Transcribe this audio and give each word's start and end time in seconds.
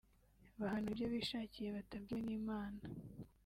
bahanura 0.59 0.91
ibyo 0.93 1.07
bishakiye 1.15 1.69
batabwiwe 1.77 2.19
n’Imana 2.27 2.79